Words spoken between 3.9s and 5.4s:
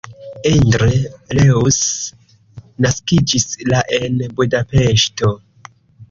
en Budapeŝto.